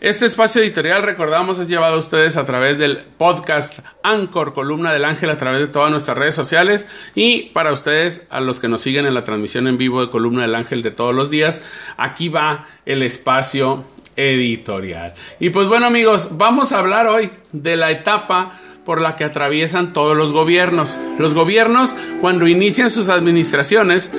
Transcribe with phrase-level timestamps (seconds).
[0.00, 5.04] Este espacio editorial, recordamos, es llevado a ustedes a través del podcast Anchor, columna del
[5.04, 6.88] ángel, a través de todas nuestras redes sociales.
[7.14, 10.42] Y para ustedes, a los que nos siguen en la transmisión en vivo de columna
[10.42, 11.62] del ángel de todos los días,
[11.96, 13.84] aquí va el espacio
[14.16, 15.14] editorial.
[15.38, 19.92] Y pues bueno amigos, vamos a hablar hoy de la etapa por la que atraviesan
[19.92, 20.98] todos los gobiernos.
[21.18, 24.10] Los gobiernos, cuando inician sus administraciones,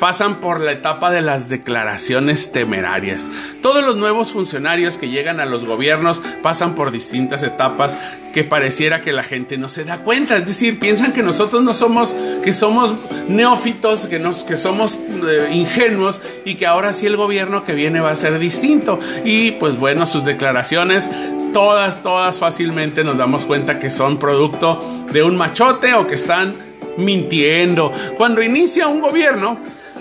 [0.00, 3.30] pasan por la etapa de las declaraciones temerarias.
[3.62, 7.98] Todos los nuevos funcionarios que llegan a los gobiernos pasan por distintas etapas
[8.32, 11.72] que pareciera que la gente no se da cuenta, es decir, piensan que nosotros no
[11.72, 12.14] somos
[12.44, 12.94] que somos
[13.28, 18.00] neófitos, que nos que somos eh, ingenuos y que ahora sí el gobierno que viene
[18.00, 21.10] va a ser distinto y pues bueno, sus declaraciones
[21.52, 24.78] todas todas fácilmente nos damos cuenta que son producto
[25.10, 26.54] de un machote o que están
[26.98, 27.92] mintiendo.
[28.16, 29.56] Cuando inicia un gobierno,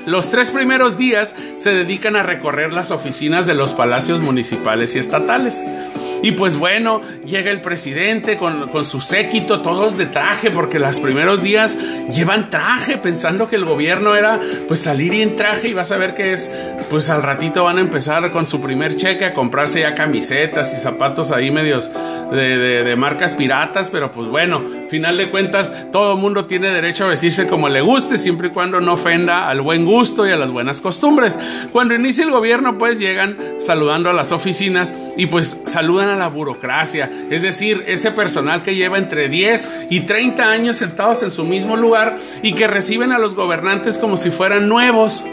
[0.07, 4.99] los tres primeros días se dedican a recorrer las oficinas de los palacios municipales y
[4.99, 5.65] estatales.
[6.23, 11.43] Y pues bueno, llega el presidente con, su séquito, todos de traje, porque los primeros
[11.43, 11.77] días
[12.13, 15.97] llevan traje, pensando que el gobierno era pues salir y en traje y vas a
[15.97, 16.51] ver que es,
[16.89, 20.81] pues al ratito van a empezar con su primer cheque a comprarse ya camisetas y
[20.81, 21.91] zapatos ahí medios
[22.31, 27.07] de, de marcas piratas, pero pues bueno, final de cuentas, todo mundo tiene derecho a
[27.07, 30.51] vestirse como le guste, siempre y cuando no ofenda al buen gusto y a las
[30.51, 31.37] buenas costumbres.
[31.71, 36.27] Cuando inicia el gobierno, pues llegan saludando a las oficinas y pues saludan a la
[36.27, 41.43] burocracia, es decir, ese personal que lleva entre 10 y 30 años sentados en su
[41.43, 45.23] mismo lugar y que reciben a los gobernantes como si fueran nuevos.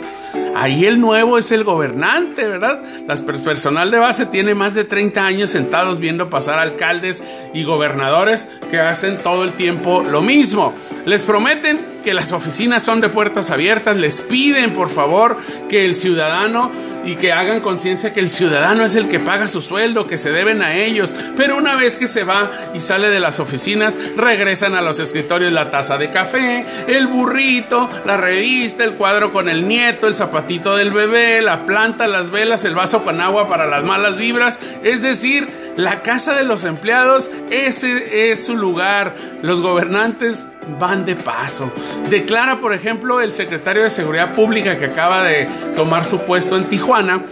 [0.56, 2.80] Ahí el nuevo es el gobernante, ¿verdad?
[3.08, 8.46] Las personal de base tiene más de 30 años sentados viendo pasar alcaldes y gobernadores
[8.70, 10.72] que hacen todo el tiempo lo mismo.
[11.06, 15.36] Les prometen que las oficinas son de puertas abiertas, les piden por favor
[15.68, 16.70] que el ciudadano
[17.06, 20.30] y que hagan conciencia que el ciudadano es el que paga su sueldo, que se
[20.30, 21.14] deben a ellos.
[21.36, 25.52] Pero una vez que se va y sale de las oficinas, regresan a los escritorios
[25.52, 30.76] la taza de café, el burrito, la revista, el cuadro con el nieto, el zapatito
[30.76, 34.60] del bebé, la planta, las velas, el vaso con agua para las malas vibras.
[34.82, 39.14] Es decir, la casa de los empleados, ese es su lugar.
[39.42, 40.46] Los gobernantes
[40.78, 41.70] van de paso.
[42.10, 46.68] Declara, por ejemplo, el secretario de Seguridad Pública que acaba de tomar su puesto en
[46.68, 47.22] Tijuana,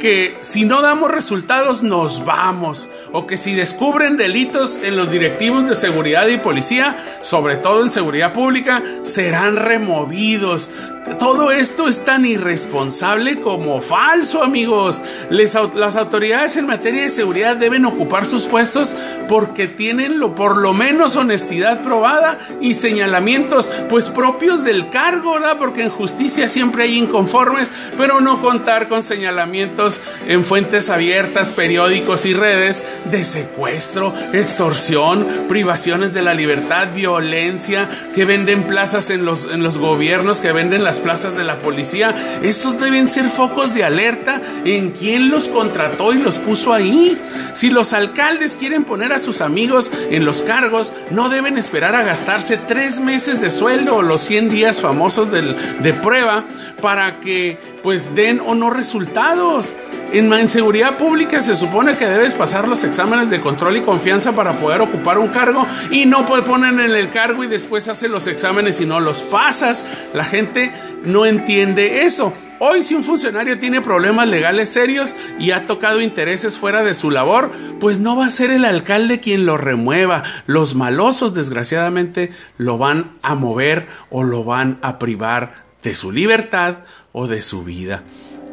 [0.00, 5.68] que si no damos resultados nos vamos, o que si descubren delitos en los directivos
[5.68, 10.70] de seguridad y policía, sobre todo en seguridad pública, serán removidos.
[11.18, 15.04] Todo esto es tan irresponsable como falso, amigos.
[15.30, 18.96] las autoridades en materia de seguridad deben ocupar sus puestos
[19.30, 25.56] porque tienen lo, por lo menos honestidad probada y señalamientos pues propios del cargo, ¿verdad?
[25.56, 32.26] Porque en justicia siempre hay inconformes, pero no contar con señalamientos en fuentes abiertas, periódicos
[32.26, 32.82] y redes
[33.12, 39.78] de secuestro, extorsión, privaciones de la libertad, violencia, que venden plazas en los, en los
[39.78, 42.16] gobiernos, que venden las plazas de la policía.
[42.42, 47.16] Estos deben ser focos de alerta en quién los contrató y los puso ahí.
[47.52, 52.02] Si los alcaldes quieren poner a sus amigos en los cargos, no deben esperar a
[52.02, 56.44] gastarse tres meses de sueldo o los 100 días famosos de prueba
[56.80, 59.74] para que pues den o no resultados.
[60.12, 64.54] En, seguridad pública se supone que debes pasar los exámenes de control y confianza para
[64.54, 68.80] poder ocupar un cargo y no ponen en el cargo y después haces los exámenes
[68.80, 69.84] y no los pasas.
[70.12, 70.72] La gente
[71.04, 72.32] no entiende eso.
[72.62, 77.10] Hoy si un funcionario tiene problemas legales serios y ha tocado intereses fuera de su
[77.10, 77.50] labor,
[77.80, 80.24] pues no va a ser el alcalde quien lo remueva.
[80.44, 86.80] Los malosos desgraciadamente lo van a mover o lo van a privar de su libertad
[87.12, 88.02] o de su vida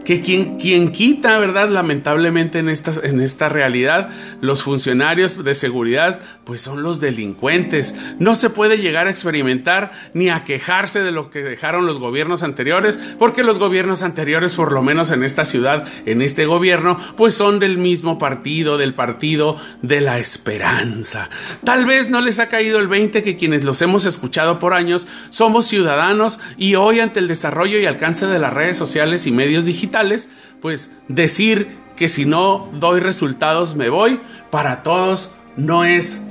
[0.07, 1.69] que quien, quien quita, ¿verdad?
[1.69, 4.07] Lamentablemente en esta, en esta realidad,
[4.39, 7.93] los funcionarios de seguridad, pues son los delincuentes.
[8.17, 12.41] No se puede llegar a experimentar ni a quejarse de lo que dejaron los gobiernos
[12.41, 17.35] anteriores, porque los gobiernos anteriores, por lo menos en esta ciudad, en este gobierno, pues
[17.35, 21.29] son del mismo partido, del partido de la esperanza.
[21.65, 25.05] Tal vez no les ha caído el 20 que quienes los hemos escuchado por años
[25.31, 29.65] somos ciudadanos y hoy ante el desarrollo y alcance de las redes sociales y medios
[29.65, 29.96] digitales,
[30.61, 34.21] pues decir que si no doy resultados me voy,
[34.51, 36.21] para todos no es,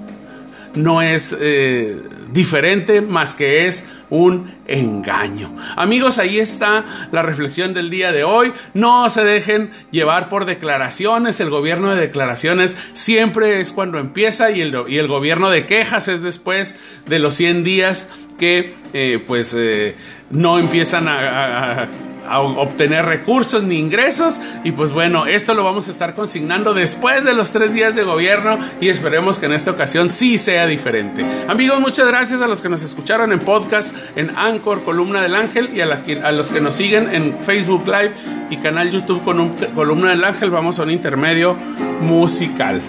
[0.75, 2.01] no es eh,
[2.33, 5.55] diferente más que es un engaño.
[5.75, 8.53] Amigos, ahí está la reflexión del día de hoy.
[8.73, 11.41] No se dejen llevar por declaraciones.
[11.41, 16.07] El gobierno de declaraciones siempre es cuando empieza y el, y el gobierno de quejas
[16.09, 16.77] es después
[17.07, 18.09] de los 100 días
[18.39, 19.97] que eh, pues eh,
[20.31, 21.89] no empiezan a
[22.31, 24.41] obtener recursos ni ingresos.
[24.65, 28.03] Y pues bueno, esto lo vamos a estar consignando después de los tres días de
[28.03, 31.25] gobierno y esperemos que en esta ocasión sí sea diferente.
[31.49, 35.71] Amigos, muchas gracias a los que nos escucharon en podcast, en Anchor, Columna del Ángel
[35.75, 38.13] y a, las a los que nos siguen en Facebook Live
[38.51, 40.51] y canal YouTube con un, Columna del Ángel.
[40.51, 41.57] Vamos a un intermedio
[42.01, 42.81] musical.